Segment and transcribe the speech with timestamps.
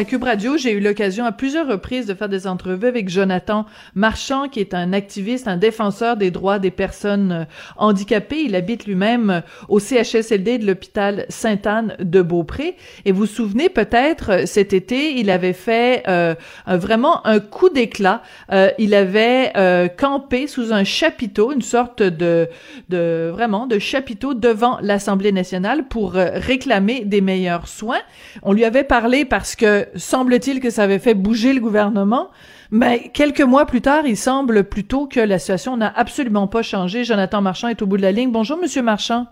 [0.00, 3.66] À Cube Radio, j'ai eu l'occasion à plusieurs reprises de faire des entrevues avec Jonathan
[3.94, 7.44] Marchand, qui est un activiste, un défenseur des droits des personnes euh,
[7.76, 8.40] handicapées.
[8.46, 12.76] Il habite lui-même euh, au CHSLD de l'hôpital Sainte-Anne de Beaupré.
[13.04, 16.34] Et vous vous souvenez peut-être, euh, cet été, il avait fait euh,
[16.66, 18.22] vraiment un coup d'éclat.
[18.52, 22.48] Euh, il avait euh, campé sous un chapiteau, une sorte de,
[22.88, 28.00] de vraiment de chapiteau devant l'Assemblée nationale pour réclamer des meilleurs soins.
[28.42, 32.30] On lui avait parlé parce que semble-t-il que ça avait fait bouger le gouvernement.
[32.70, 37.04] Mais quelques mois plus tard, il semble plutôt que la situation n'a absolument pas changé.
[37.04, 38.30] Jonathan Marchand est au bout de la ligne.
[38.30, 39.26] Bonjour, Monsieur Marchand.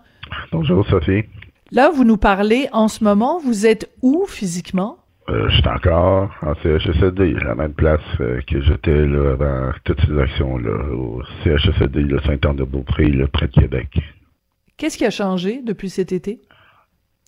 [0.51, 1.23] Bonjour, Sophie.
[1.71, 3.39] Là, vous nous parlez en ce moment.
[3.39, 4.97] Vous êtes où physiquement?
[5.29, 9.71] Euh, je suis encore en CHSLD, à la même place euh, que j'étais là avant
[9.83, 13.99] toutes ces actions-là, au CHSLD, le Saint-Anne-de-Beaupré, là, près de Québec.
[14.77, 16.41] Qu'est-ce qui a changé depuis cet été?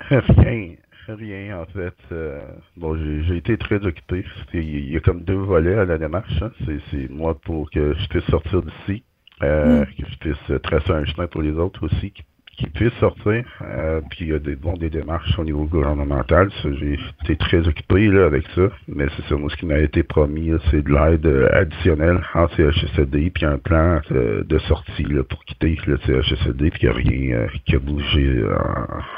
[0.10, 0.72] Rien.
[1.18, 1.96] Rien, en fait.
[2.12, 2.40] Euh,
[2.78, 2.96] bon,
[3.28, 4.24] j'ai été très occupé.
[4.54, 6.42] Il y a comme deux volets à la démarche.
[6.42, 6.52] Hein.
[6.92, 9.04] C'est moi pour que je puisse sortir d'ici,
[9.44, 9.86] euh, Mm.
[9.86, 12.24] que je puisse tracer un chemin pour les autres aussi, qui,
[12.58, 13.44] qui puissent sortir.
[13.62, 16.50] Euh, puis il y a des, bon, des démarches au niveau gouvernemental.
[16.64, 18.70] J'ai été très occupé là, avec ça.
[18.88, 23.32] Mais c'est ça, moi, ce qui m'a été promis, c'est de l'aide additionnelle en CHSLD,
[23.32, 26.94] puis un plan euh, de sortie là, pour quitter le CHSLD, puis il n'y a
[26.94, 28.44] rien qui a bougé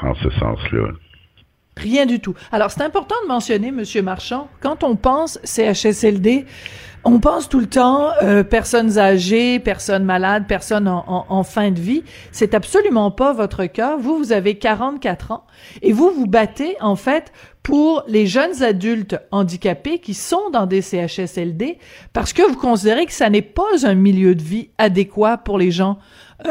[0.02, 0.88] en, en ce sens-là.
[1.76, 2.34] Rien du tout.
[2.52, 6.46] Alors, c'est important de mentionner, Monsieur Marchand, quand on pense CHSLD,
[7.06, 11.70] on pense tout le temps euh, personnes âgées, personnes malades, personnes en, en- en fin
[11.70, 12.02] de vie.
[12.32, 13.96] C'est absolument pas votre cas.
[13.96, 15.44] Vous, vous avez 44 ans
[15.82, 20.80] et vous vous battez en fait pour les jeunes adultes handicapés qui sont dans des
[20.80, 21.78] CHSLD
[22.14, 25.70] parce que vous considérez que ça n'est pas un milieu de vie adéquat pour les
[25.72, 25.98] gens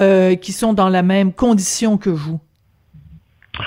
[0.02, 2.40] euh, qui sont dans la même condition que vous.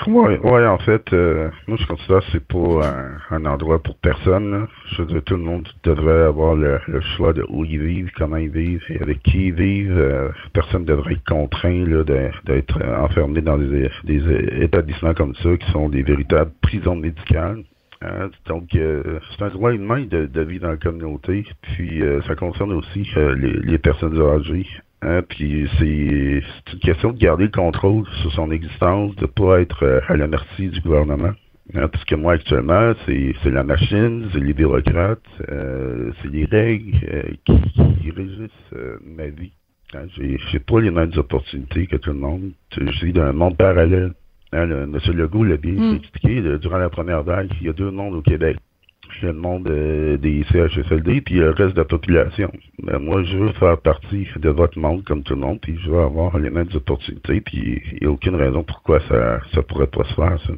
[0.09, 4.51] Ouais, ouais, en fait, euh, moi je considère que c'est pas un, endroit pour personne.
[4.51, 4.69] là.
[4.91, 8.11] Je veux dire, tout le monde devrait avoir le, le choix de où ils vivent,
[8.17, 9.97] comment ils vivent et avec qui ils vivent.
[9.97, 11.85] Euh, personne ne devrait être contraint
[12.45, 17.63] d'être enfermé dans des, des établissements comme ça qui sont des véritables prisons médicales.
[18.03, 21.45] Hein, donc, euh, c'est un droit humain de, de vivre dans la communauté.
[21.63, 24.67] Puis, euh, ça concerne aussi euh, les, les personnes âgées.
[25.03, 26.43] Hein, puis, c'est
[26.73, 30.27] une question de garder le contrôle sur son existence, de pas être euh, à la
[30.27, 31.33] merci du gouvernement.
[31.75, 35.19] Hein, parce que moi, actuellement, c'est la machine, c'est les bureaucrates,
[35.51, 37.61] euh, c'est les règles euh, qui,
[38.01, 39.53] qui régissent euh, ma vie.
[39.95, 42.53] Hein, J'ai pas les mêmes opportunités que tout le monde.
[42.77, 44.13] Je vis dans un monde parallèle.
[44.53, 45.97] Hein, le, Monsieur Legault l'a bien Mm.
[45.97, 47.51] expliqué durant la première vague.
[47.61, 48.57] Il y a deux mondes au Québec.
[49.23, 52.51] Le monde euh, des CHSLD puis le reste de la population.
[52.83, 55.91] Mais moi, je veux faire partie de votre monde comme tout le monde, puis je
[55.91, 59.87] veux avoir les mêmes opportunités, puis il n'y a aucune raison pourquoi ça ça pourrait
[59.87, 60.53] pas se faire, ça.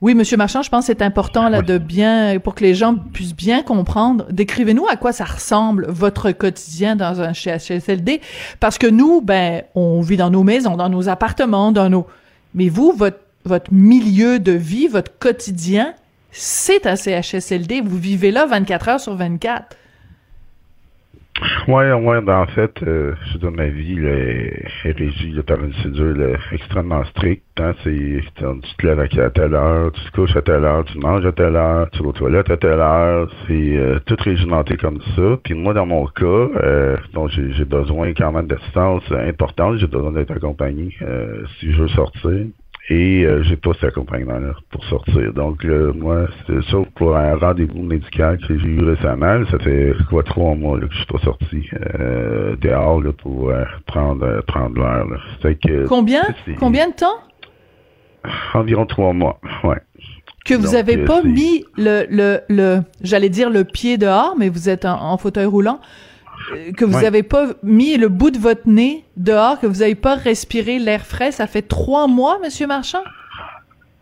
[0.00, 2.96] Oui, Monsieur Marchand, je pense que c'est important là de bien pour que les gens
[2.96, 4.26] puissent bien comprendre.
[4.30, 8.20] Décrivez-nous à quoi ça ressemble votre quotidien dans un CHSLD,
[8.60, 12.06] parce que nous, ben, on vit dans nos maisons, dans nos appartements, dans nos.
[12.54, 15.94] Mais vous, votre votre milieu de vie, votre quotidien,
[16.34, 17.80] c'est un CHSLD.
[17.80, 19.76] Vous vivez là 24 heures sur 24.
[21.66, 25.72] Ouais, ouais, ben en fait, euh, je dire, ma vie est régie là, par une
[25.82, 27.42] cédule là, extrêmement stricte.
[27.58, 31.26] Hein, tu te lèves à telle heure, tu te couches à telle heure, tu manges
[31.26, 33.28] à telle heure, tu vas aux toilettes à telle heure.
[33.46, 35.38] C'est euh, tout régimenté comme ça.
[35.42, 39.78] Puis moi, dans mon cas, euh, donc j'ai, besoin quand même d'assistance euh, importante.
[39.78, 42.46] J'ai besoin d'être accompagné euh, si je veux sortir.
[42.90, 45.32] Et euh, j'ai pas cet accompagnement-là pour sortir.
[45.32, 45.64] Donc
[45.94, 49.42] moi, c'est sauf pour un rendez-vous médical que j'ai eu récemment.
[49.50, 51.68] Ça fait quoi trois mois là, que je suis pas sorti
[51.98, 55.86] euh, dehors là, pour euh, prendre euh, prendre l'air.
[55.88, 56.22] Combien?
[56.58, 57.20] Combien de temps?
[58.52, 59.40] Environ trois mois.
[59.62, 59.80] Ouais.
[60.44, 64.34] que vous Donc, avez euh, pas mis le le le j'allais dire le pied dehors,
[64.38, 65.80] mais vous êtes en, en fauteuil roulant.
[66.76, 67.06] Que vous Ouais.
[67.06, 71.04] avez pas mis le bout de votre nez dehors, que vous avez pas respiré l'air
[71.06, 73.02] frais, ça fait trois mois, Monsieur Marchand?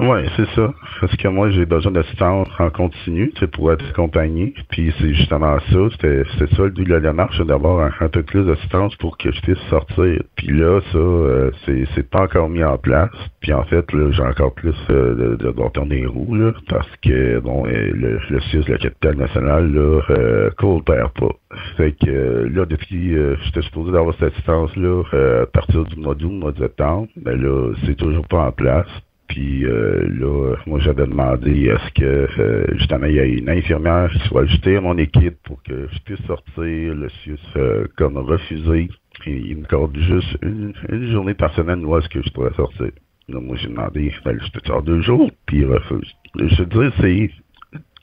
[0.02, 0.74] Ouais, c'est ça.
[1.00, 4.52] Parce que moi, j'ai besoin d'assistance en continu, pour être accompagné.
[4.68, 6.24] Puis c'est justement ça, c'était
[6.56, 9.60] ça le but de la démarche, d'avoir un, peu plus d'assistance pour que je puisse
[9.70, 10.20] sortir.
[10.34, 13.10] Puis là, ça, euh, c'est pas encore mis en place.
[13.40, 16.90] Puis en fait, là, j'ai encore plus euh, de, de bâtons des roues, là, parce
[17.02, 21.30] que bon, euh, le, le CIUS de la capitale nationale, là, euh, coopère pas.
[21.76, 26.16] Fait que là, depuis, euh, j'étais supposé d'avoir cette assistance-là euh, à partir du mois
[26.16, 28.88] d'août, mois de septembre, mais là, c'est toujours pas en place.
[29.32, 34.10] Puis euh, là, moi j'avais demandé est-ce que euh, justement il y a une infirmière
[34.12, 36.94] qui soit ajoutée à mon équipe pour que je puisse sortir.
[36.94, 38.90] Le CIUS euh, comme refusé.
[39.24, 40.74] Il me accorde juste une,
[41.10, 42.90] journée par semaine où est-ce que je pourrais sortir?
[43.28, 46.12] Là, moi j'ai demandé, ben, je peux sortir deux jours, puis il refuse.
[46.36, 47.30] Je veux dire, c'est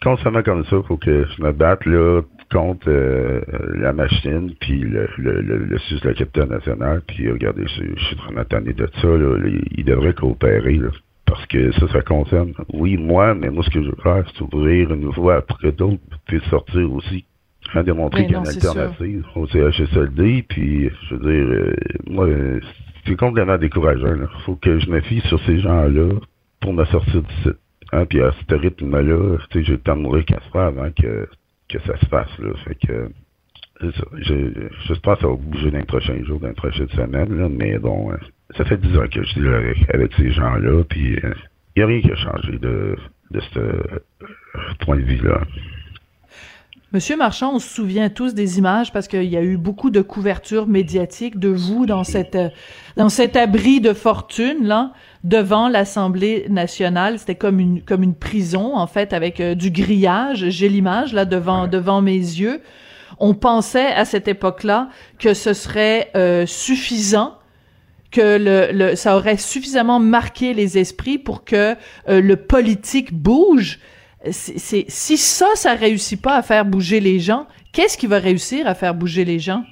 [0.02, 2.22] constamment comme ça, faut que je me batte là
[2.52, 3.42] contre euh,
[3.76, 8.16] la machine, puis le, le, le, le de la capitale nationale, puis regardez, je, suis
[8.16, 9.38] vraiment tanné de ça, là,
[9.78, 10.90] il devrait coopérer, là,
[11.30, 14.42] parce que ça, ça concerne, oui, moi, mais moi, ce que je veux faire, c'est
[14.42, 17.24] ouvrir une voie pour que d'autres puissent sortir aussi,
[17.74, 21.74] à démontrer qu'il y a une alternative au CHSLD, puis, je veux dire, euh,
[22.08, 22.28] moi,
[23.06, 26.16] c'est complètement décourageant, il faut que je me fie sur ces gens-là
[26.62, 27.60] pour me sortir du site.
[27.92, 31.28] Hein, puis à ce rythme-là, j'ai le temps de mourir qu'à se avant que
[31.70, 32.40] que ça se fasse.
[32.40, 32.52] Là.
[32.66, 33.10] Fait que
[34.88, 37.78] j'espère que ça va bouger dans les prochains jours, dans les prochaines semaines, là, mais
[37.78, 38.16] bon, euh,
[38.58, 39.48] ça fait dix ans que je suis
[39.94, 41.34] avec, ces gens-là, puis il euh,
[41.78, 42.96] n'y a rien qui a changé de,
[43.32, 44.02] de ce euh,
[44.80, 45.42] point de vue-là.
[46.92, 50.02] Monsieur Marchand, on se souvient tous des images parce qu'il y a eu beaucoup de
[50.02, 52.36] couverture médiatique de vous dans cette
[52.98, 54.94] dans cet abri de fortune là
[55.24, 57.20] devant l'Assemblée nationale.
[57.20, 60.50] C'était comme une comme une prison en fait avec euh, du grillage.
[60.50, 62.60] J'ai l'image là devant devant mes yeux.
[63.20, 67.39] On pensait à cette époque-là que ce serait euh, suffisant
[68.12, 71.76] que le, le, ça aurait suffisamment marqué les esprits pour que
[72.08, 73.80] euh, le politique bouge
[74.32, 78.68] c'est si ça, ça réussit pas à faire bouger les gens, qu'est-ce qui va réussir
[78.68, 79.64] à faire bouger les gens?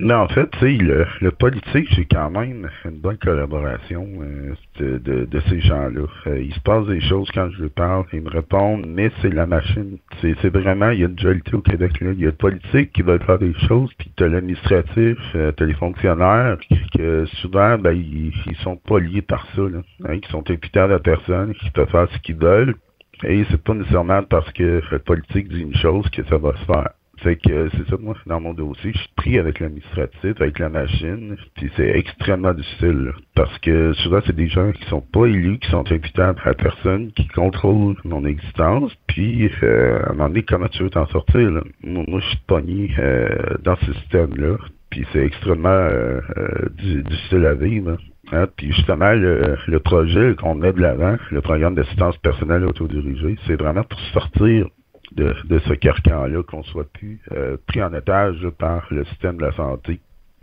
[0.00, 4.98] Non, en fait, tu le, le, politique, j'ai quand même une bonne collaboration euh, de,
[4.98, 6.06] de, ces gens-là.
[6.26, 9.32] Euh, il se passe des choses quand je leur parle, ils me répondent, mais c'est
[9.32, 9.98] la machine.
[10.20, 12.10] C'est vraiment, il y a une dualité au Québec là.
[12.10, 15.64] Il y a le politique qui veut faire des choses, puis t'as l'administratif, euh, t'as
[15.64, 16.58] les fonctionnaires,
[16.92, 19.78] que souvent, ben, ils, ils sont pas liés par ça, là.
[20.08, 22.74] Hein, qui sont imputables à personne, qui peuvent faire ce qu'ils veulent,
[23.22, 26.64] et c'est pas nécessairement parce que le politique dit une chose que ça va se
[26.64, 26.90] faire.
[27.24, 30.68] C'est que c'est ça, moi, dans mon dossier, je suis pris avec l'administratif, avec la
[30.68, 33.12] machine, puis c'est extrêmement difficile.
[33.34, 37.12] parce que souvent, c'est des gens qui sont pas élus, qui sont imputables à personne,
[37.12, 41.50] qui contrôlent mon existence, puis euh, à un moment donné, comment tu veux t'en sortir?
[41.50, 41.62] Là?
[41.82, 43.28] Moi, je suis pogné euh,
[43.62, 44.56] dans ce système-là,
[44.90, 46.20] puis c'est extrêmement euh,
[46.78, 47.96] difficile à vivre.
[48.32, 53.36] Hein, puis justement, le, le projet qu'on met de l'avant, le programme d'assistance personnelle autodirigée,
[53.46, 54.66] c'est vraiment pour sortir
[55.16, 59.42] de, de ce carcan-là, qu'on soit plus euh, pris en otage par le système de
[59.42, 60.00] la santé.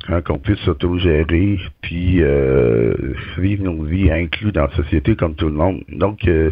[0.07, 2.91] Hein, qu'on puisse s'autogérer, puis euh,
[3.38, 5.83] vivre nos vies inclus dans la société comme tout le monde.
[5.89, 6.50] Donc, euh,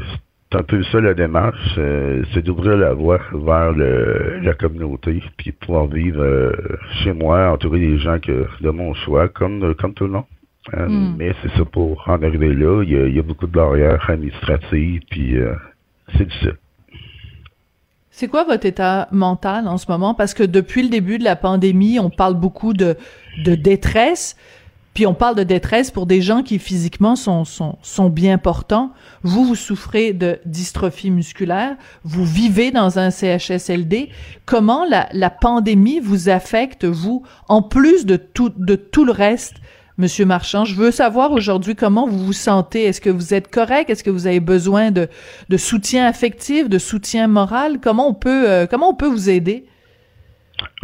[0.51, 5.23] c'est un peu ça la démarche, euh, c'est d'ouvrir la voie vers le, la communauté,
[5.37, 6.53] puis pouvoir vivre
[7.03, 10.25] chez moi, entouré des gens que de mon choix, comme, comme tout le monde.
[10.73, 11.15] Euh, hmm.
[11.17, 15.37] Mais c'est ça, pour en arriver là, il y a, beaucoup de barrières administratives, puis
[15.37, 15.55] euh,
[16.17, 16.57] c'est difficile.
[18.19, 20.13] C'est quoi votre état mental en ce moment?
[20.13, 22.97] Parce que depuis le début de la pandémie, on parle beaucoup de,
[23.45, 24.35] de détresse,
[24.93, 28.91] puis on parle de détresse pour des gens qui physiquement sont, sont, sont bien portants.
[29.23, 34.09] Vous, vous souffrez de dystrophie musculaire, vous vivez dans un CHSLD.
[34.45, 39.55] Comment la, la pandémie vous affecte, vous, en plus de tout, de tout le reste
[39.99, 40.63] Monsieur Marchand.
[40.63, 42.85] Je veux savoir aujourd'hui comment vous vous sentez.
[42.85, 43.89] Est-ce que vous êtes correct?
[43.89, 45.09] Est-ce que vous avez besoin de,
[45.57, 47.79] soutien affectif, de soutien moral?
[47.81, 49.65] Comment on peut, euh, comment on peut vous aider?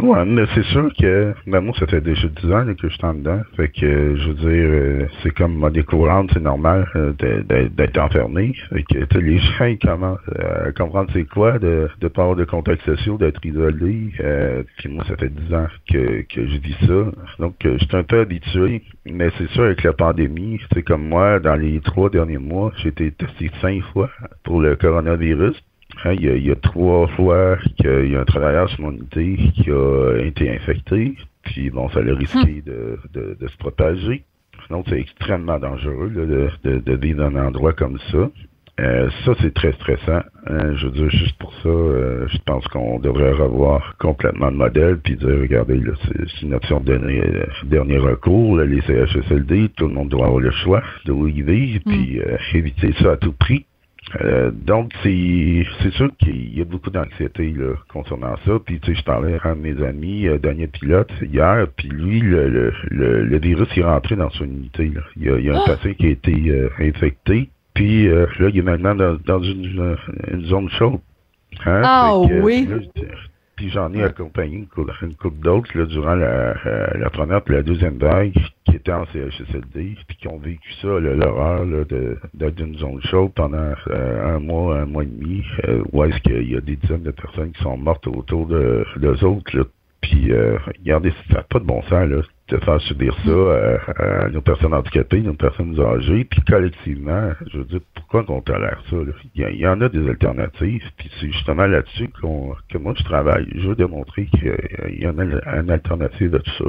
[0.00, 3.04] Ouais, mais c'est sûr que ben moi ça fait déjà 10 ans que je suis
[3.04, 3.40] en dedans.
[3.56, 7.12] Fait que je veux dire euh, c'est comme ma décourante, c'est normal euh,
[7.70, 8.54] d'être enfermé.
[8.68, 12.44] Fait que les gens ils commencent à comprendre c'est quoi de de pas avoir de
[12.44, 14.12] contacts sociaux, d'être isolé.
[14.20, 17.10] Euh, puis moi ça fait 10 ans que, que je vis ça.
[17.38, 18.82] Donc je suis un peu habitué.
[19.06, 22.88] Mais c'est sûr avec la pandémie, c'est comme moi, dans les trois derniers mois, j'ai
[22.88, 24.10] été testé cinq fois
[24.42, 25.56] pour le coronavirus.
[26.04, 29.70] Hein, il, y a, trois fois qu'il y a un travailleur sur mon unité qui
[29.70, 32.70] a été infecté, puis bon, ça a risqué hmm.
[33.14, 34.24] de, de, se propager.
[34.66, 38.30] Sinon, c'est extrêmement dangereux de, de, vivre dans un endroit comme ça.
[38.78, 40.20] Euh, ça, c'est très stressant.
[40.46, 40.74] Hein.
[40.74, 44.98] je veux dire, juste pour ça, euh, je pense qu'on devrait revoir complètement le modèle,
[44.98, 47.22] puis dire, regardez, c'est une option de dernier,
[47.64, 48.58] dernier recours.
[48.58, 51.90] les CHSLD, tout le monde doit avoir le choix de où ils vivent, hmm.
[51.90, 53.64] puis euh, éviter ça à tout prix.
[54.20, 57.54] Euh, donc, c'est sûr qu'il y a beaucoup d'anxiété
[57.92, 58.52] concernant ça.
[58.64, 61.88] Puis, tu sais, je parlais à un de mes amis, euh, Daniel Pilote, hier, puis
[61.88, 62.48] lui, le,
[62.90, 64.90] le, le, virus est rentré dans son unité.
[64.94, 65.00] Là.
[65.16, 65.70] Il, y a, il y a un ah!
[65.70, 69.96] patient qui a été euh, infecté, puis euh, là, il est maintenant dans, dans une,
[70.32, 71.00] une, zone chaude.
[71.64, 71.82] Hein?
[71.84, 72.68] Ah oui?
[73.56, 76.54] Puis j'en ai accompagné une couple, d'autres durant la,
[76.94, 78.34] la, première et la deuxième vague
[78.64, 83.32] qui étaient en CHSLD, puis qui ont vécu ça, l'horreur d'être dans une zone chaude
[83.34, 85.42] pendant un mois, un mois et demi,
[85.92, 89.24] où est-ce qu'il y a des dizaines de personnes qui sont mortes autour de d'eux
[89.24, 89.56] autres.
[89.56, 89.64] Là.
[90.00, 93.78] Puis, euh, regardez, ça n'a pas de bon sens, là, de faire subir ça euh,
[93.96, 98.80] à nos personnes handicapées, nos personnes âgées, puis collectivement, je veux dire, pourquoi qu'on tolère
[98.88, 98.96] ça?
[99.34, 103.46] Il, y, en a des alternatives, puis c'est justement là-dessus qu'on, que moi je travaille.
[103.54, 105.24] Je veux démontrer qu'il y en a
[105.58, 106.64] une alternative de tout ça.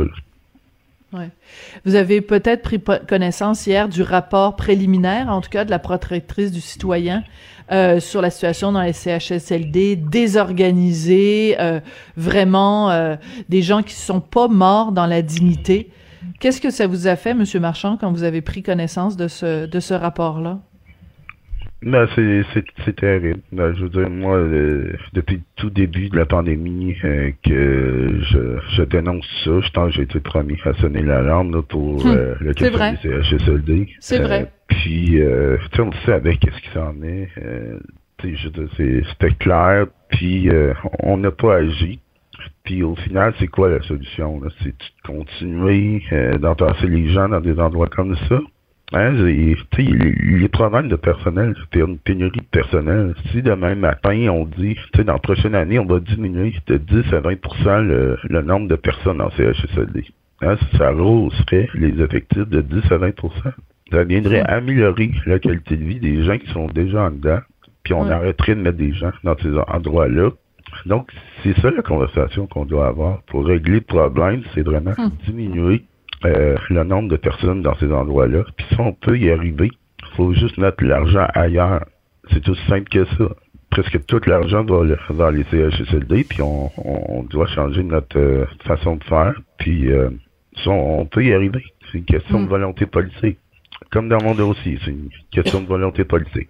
[1.86, 6.52] Vous avez peut-être pris connaissance hier du rapport préliminaire, en tout cas de la protectrice
[6.52, 7.24] du citoyen,
[7.72, 11.80] euh, sur la situation dans les CHSLD, désorganisés, euh,
[12.18, 13.16] vraiment euh,
[13.50, 15.92] des gens qui sont pas morts dans la dignité.
[16.40, 19.66] Qu'est-ce que ça vous a fait, Monsieur Marchand, quand vous avez pris connaissance de ce
[19.66, 20.60] de ce rapport-là?
[21.84, 22.44] Ben, c'est,
[22.86, 23.40] c'est, terrible.
[23.52, 28.20] Ben, je veux dire, moi, euh, depuis le tout début de la pandémie, euh, que
[28.32, 29.60] je, je dénonce ça.
[29.62, 32.98] Je pense que j'ai été premier à sonner l'alarme pour hum, euh, le cas des
[32.98, 33.90] CHSLD.
[34.00, 34.52] C'est vrai.
[34.68, 37.30] Puis, euh, tu sais, on savait qu'est-ce qui s'en est.
[38.24, 39.86] je veux dire, c'était clair.
[40.10, 40.50] Puis,
[41.04, 42.00] on n'a pas agi.
[42.64, 44.42] Puis au final, c'est quoi la solution?
[44.42, 44.50] Là?
[44.62, 46.04] C'est de continuer
[46.40, 48.40] d'entasser les gens dans des endroits comme ça?
[48.94, 53.16] Hein, les problèmes de personnel, c'est une pénurie de personnel.
[53.32, 57.20] Si demain matin, on dit, dans la prochaine année, on va diminuer de 10 à
[57.20, 60.06] 20 le, le nombre de personnes en CHSLD,
[60.42, 63.32] hein, ça rehausserait les effectifs de 10 à 20%
[63.92, 67.40] Ça viendrait améliorer la qualité de vie des gens qui sont déjà en dedans,
[67.84, 70.30] puis on arrêterait de mettre des gens dans ces endroits-là.
[70.86, 71.12] Donc,
[71.44, 75.12] c'est ça la conversation qu'on doit avoir pour régler le problème, c'est vraiment hum.
[75.26, 75.84] diminuer
[76.26, 78.44] euh, le nombre de personnes dans ces endroits-là.
[78.58, 79.70] Puis si on peut y arriver,
[80.00, 81.86] il faut juste mettre l'argent ailleurs.
[82.32, 83.30] C'est aussi simple que ça.
[83.70, 88.96] Presque tout l'argent va dans les CHSLD, puis on, on, doit changer notre euh, façon
[88.96, 89.36] de faire.
[89.60, 90.10] Puis euh,
[90.66, 91.64] on, peut y arriver.
[91.92, 92.50] C'est une question de mm.
[92.50, 93.38] volonté politique.
[93.92, 96.50] Comme dans mon dossier, c'est une question de volonté politique.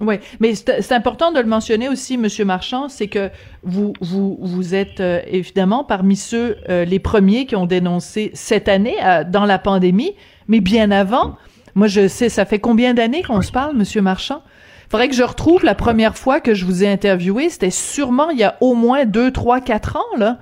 [0.00, 3.30] Oui, mais c'est important de le mentionner aussi, Monsieur Marchand, c'est que
[3.62, 8.68] vous vous vous êtes euh, évidemment parmi ceux euh, les premiers qui ont dénoncé cette
[8.68, 10.14] année euh, dans la pandémie,
[10.48, 11.36] mais bien avant.
[11.74, 14.42] Moi, je sais, ça fait combien d'années qu'on se parle, Monsieur Marchand?
[14.90, 17.48] Faudrait que je retrouve la première fois que je vous ai interviewé.
[17.48, 20.38] C'était sûrement il y a au moins deux, trois, quatre ans là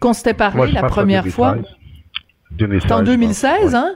[0.00, 1.56] qu'on s'était parlé la première fois.
[2.58, 3.94] C'est en 2016, hein?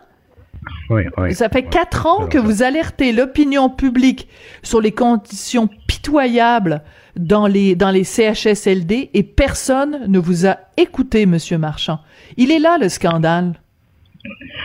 [1.32, 4.28] Ça fait quatre ans que vous alertez l'opinion publique
[4.62, 6.82] sur les conditions pitoyables
[7.16, 12.00] dans les, dans les CHSLD et personne ne vous a écouté, Monsieur Marchand.
[12.36, 13.54] Il est là, le scandale.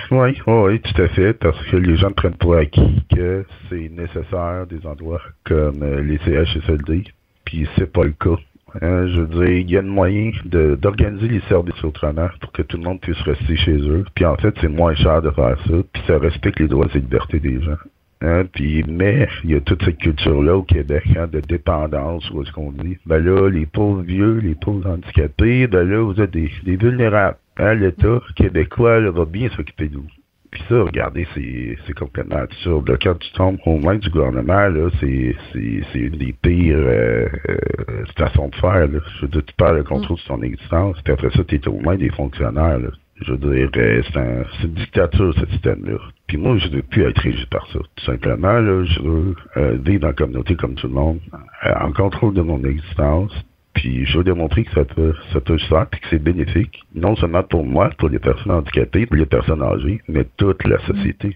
[0.10, 4.66] Oui, oui, tout à fait, parce que les gens prennent pour acquis que c'est nécessaire
[4.68, 7.06] des endroits comme euh, les CHSLD,
[7.46, 8.38] puis c'est pas le cas.
[8.82, 12.62] Hein, je veux dire, il y a un moyen d'organiser les services autrement pour que
[12.62, 14.06] tout le monde puisse rester chez eux.
[14.16, 15.76] Puis en fait, c'est moins cher de faire ça.
[15.92, 17.78] Puis ça respecte les droits et libertés des gens.
[18.24, 22.46] Hein, puis, mais il y a toute cette culture-là au Québec hein, de dépendance, ou
[22.46, 22.98] ce qu'on dit.
[23.08, 27.38] Ben là, les pauvres vieux, les pauvres handicapés, ben là, vous êtes des, vulnérables.
[27.58, 30.08] Hein, L'État québécois va bien s'occuper de vous.
[30.52, 32.98] Puis ça, regardez, c'est complètement absurde.
[33.02, 38.50] Quand tu tombes au mains du gouvernement, là, c'est une des pires euh, euh, façons
[38.50, 38.88] de faire.
[38.88, 39.00] Là.
[39.16, 41.68] Je veux dire, tu perds le contrôle de ton existence, puis après ça, tu es
[41.70, 42.80] aux mains des fonctionnaires.
[42.80, 42.90] Là.
[43.22, 45.98] Je veux dire, euh, c'est un, une dictature, ce système-là.
[46.28, 47.80] Puis moi, je ne veux plus être régi par ça.
[47.80, 51.20] Tout simplement, là, je veux euh, vivre dans la communauté comme tout le monde,
[51.64, 53.32] en contrôle de mon existence,
[53.74, 56.84] puis je veux démontrer que ça peut, ça peut se faire, puis que c'est bénéfique,
[56.94, 60.80] non seulement pour moi, pour les personnes handicapées, pour les personnes âgées, mais toute la
[60.86, 61.36] société.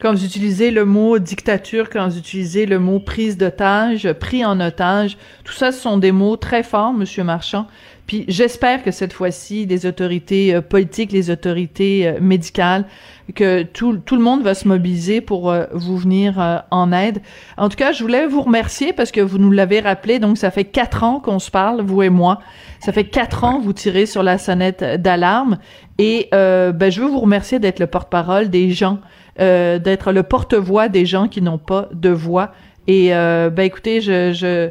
[0.00, 4.60] Quand vous utilisez le mot dictature, quand vous utilisez le mot prise d'otage, pris en
[4.60, 7.66] otage, tout ça, ce sont des mots très forts, Monsieur Marchand.
[8.06, 12.86] Puis j'espère que cette fois-ci, les autorités euh, politiques, les autorités euh, médicales,
[13.34, 17.20] que tout, tout le monde va se mobiliser pour euh, vous venir en aide.
[17.58, 20.20] En tout cas, je voulais vous remercier parce que vous nous l'avez rappelé.
[20.20, 22.38] Donc, ça fait quatre ans qu'on se parle, vous et moi.
[22.78, 25.58] Ça fait quatre ans que vous tirez sur la sonnette d'alarme.
[25.98, 29.00] Et ben, je veux vous remercier d'être le porte-parole des gens,
[29.38, 32.52] d'être le porte-voix des gens qui n'ont pas de voix.
[32.86, 34.70] Et ben écoutez, je, je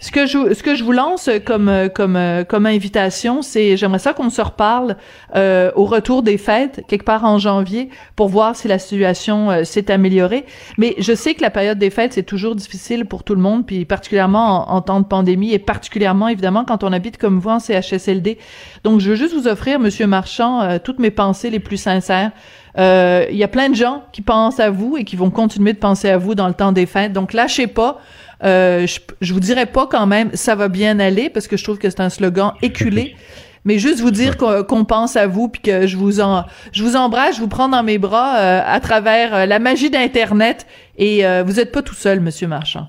[0.00, 4.14] ce que je ce que je vous lance comme comme comme invitation, c'est j'aimerais ça
[4.14, 4.96] qu'on se reparle
[5.36, 9.64] euh, au retour des fêtes quelque part en janvier pour voir si la situation euh,
[9.64, 10.46] s'est améliorée.
[10.78, 13.66] Mais je sais que la période des fêtes c'est toujours difficile pour tout le monde,
[13.66, 17.60] puis particulièrement en, temps de pandémie et particulièrement évidemment quand on habite comme vous en
[17.60, 18.38] CHSLD.
[18.84, 22.32] Donc je veux juste vous offrir, Monsieur Marchand, euh, toutes mes pensées les plus sincères.
[22.76, 25.78] Il y a plein de gens qui pensent à vous et qui vont continuer de
[25.78, 27.12] penser à vous dans le temps des fêtes.
[27.12, 28.00] Donc lâchez pas.
[28.42, 31.64] Euh, je, je vous dirais pas quand même ça va bien aller parce que je
[31.64, 33.14] trouve que c'est un slogan éculé.
[33.66, 36.96] mais juste vous dire qu'on pense à vous puis que je vous en je vous
[36.96, 40.66] embrasse, je vous prends dans mes bras euh, à travers euh, la magie d'internet
[40.96, 42.88] et vous êêtes pas tout seul monsieur Marchand.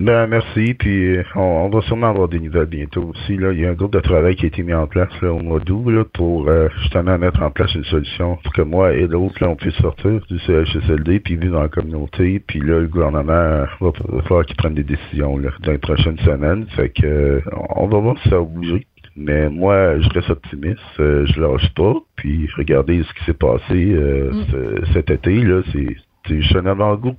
[0.00, 3.36] Ben merci, puis on, va sûrement avoir des nouvelles bientôt aussi.
[3.36, 3.52] Là.
[3.52, 5.38] Il y a un groupe de travail qui a été mis en place là, au
[5.38, 6.50] mois d'août pour
[6.82, 10.38] justement mettre en place une solution pour que moi et l'autre on puisse sortir du
[10.40, 12.40] CHSLD puis vivre dans la communauté.
[12.40, 16.66] Puis là, le gouvernement va, falloir qu'il prenne des décisions là, dans les prochaines semaines.
[16.74, 17.40] Fait que
[17.76, 18.86] on va voir si ça va bouger.
[19.16, 20.80] Mais moi, je reste optimiste.
[20.98, 21.94] Euh, je lâche pas.
[22.16, 24.86] Puis regardez ce qui s'est passé euh, mm.
[24.92, 25.34] cet été.
[25.36, 27.14] là, C'est juste un avant-goût.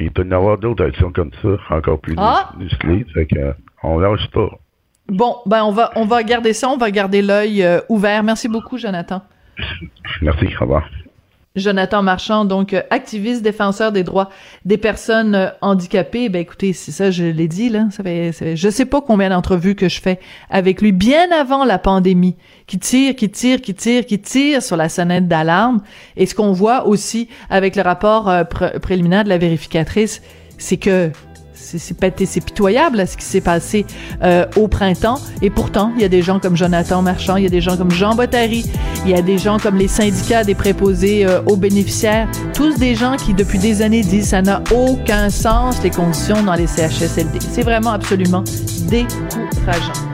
[0.00, 2.52] Il peut y avoir d'autres actions comme ça, encore plus ah!
[2.58, 3.04] musclées.
[3.14, 4.50] Fait que, on lâche pas.
[5.08, 8.22] Bon, ben on va on va garder ça, on va garder l'œil euh, ouvert.
[8.22, 9.22] Merci beaucoup, Jonathan.
[10.22, 10.88] Merci, au revoir.
[11.56, 14.30] Jonathan Marchand, donc euh, activiste, défenseur des droits
[14.64, 16.28] des personnes euh, handicapées.
[16.28, 17.86] Ben écoutez, c'est ça, je l'ai dit là.
[17.90, 21.78] Ça fait, je sais pas combien d'entrevues que je fais avec lui bien avant la
[21.78, 22.36] pandémie,
[22.66, 25.82] qui tire, qui tire, qui tire, qui tire sur la sonnette d'alarme.
[26.16, 30.22] Et ce qu'on voit aussi avec le rapport euh, préliminaire de la vérificatrice,
[30.58, 31.10] c'est que
[31.60, 33.86] c'est pitoyable ce qui s'est passé
[34.22, 35.20] euh, au printemps.
[35.42, 37.76] Et pourtant, il y a des gens comme Jonathan Marchand, il y a des gens
[37.76, 38.64] comme Jean Bottary,
[39.04, 42.94] il y a des gens comme les syndicats des préposés euh, aux bénéficiaires, tous des
[42.94, 47.38] gens qui depuis des années disent ça n'a aucun sens les conditions dans les CHSLD.
[47.40, 48.44] C'est vraiment absolument
[48.88, 50.07] décourageant.